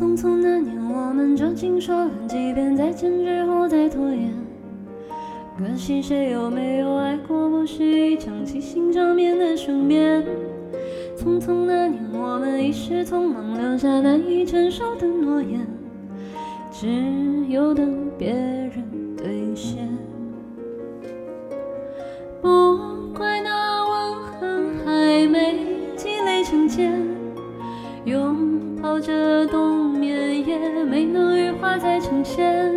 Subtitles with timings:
[0.00, 4.32] 匆匆那年，我们究竟说了几遍再见之后再拖延？
[5.58, 7.50] 可惜谁有没有爱过？
[7.50, 10.24] 不是一场即兴照面的雄辩。
[11.18, 15.66] 匆匆那年，我们一时匆忙，留下难以承受的诺言，
[16.72, 16.86] 只
[17.50, 18.82] 有等别人
[19.18, 19.89] 兑现。
[30.90, 32.74] 没能羽化再成仙。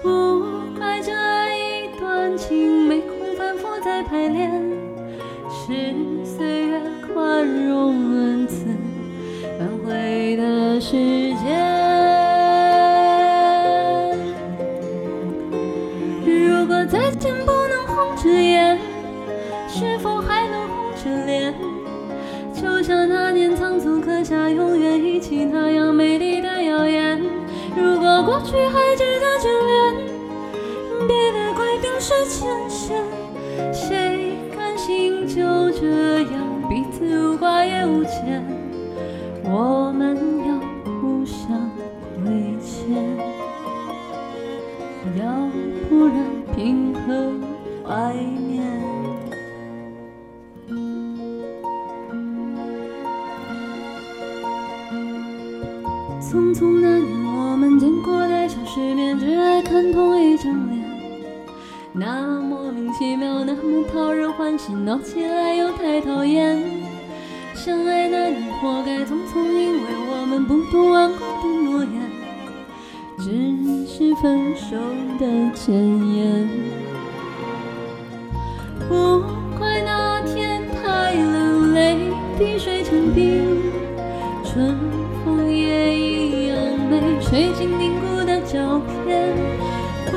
[0.00, 0.44] 不
[0.78, 1.10] 怪这
[1.56, 4.52] 一段情没空反复再排练，
[5.50, 5.92] 是
[6.24, 6.80] 岁月
[7.12, 8.66] 宽容恩赐
[9.58, 10.96] 挽回的时
[11.34, 11.44] 间。
[16.24, 18.78] 如果再见不能红着眼，
[19.68, 21.52] 是否还能红着脸？
[22.54, 26.55] 就像那年仓促刻下永远一起那样美丽的
[32.24, 32.96] 前嫌。
[33.72, 38.44] 谁甘心就这样彼此无挂也无牵？
[39.44, 40.58] 我们要
[41.00, 41.70] 互相
[42.22, 43.16] 亏欠，
[45.16, 45.48] 要
[45.88, 46.14] 不然
[46.54, 47.32] 凭何
[47.84, 48.64] 怀念？
[56.20, 60.85] 匆匆那年，我们见过代小世面，只爱看同一张脸，
[61.98, 66.62] 那么莫名其妙，那么讨人欢喜，闹起来又太讨厌。
[67.54, 69.80] 相爱那年，活该匆匆，因为
[70.10, 72.10] 我们不懂顽固的诺言，
[73.18, 74.76] 只是分手
[75.18, 75.74] 的前
[76.14, 76.46] 言。
[78.86, 79.22] 不
[79.58, 81.96] 怪那天太冷，泪
[82.38, 83.62] 滴水成冰，
[84.44, 84.76] 春
[85.24, 86.58] 风也一样
[86.90, 89.32] 美，水晶凝固的照片。
[90.10, 90.16] 不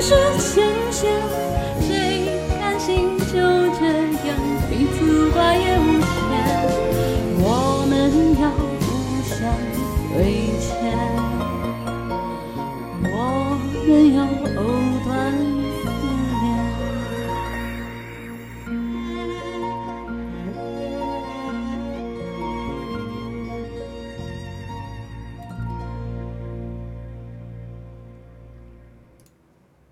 [0.00, 0.10] 之
[0.40, 0.63] 前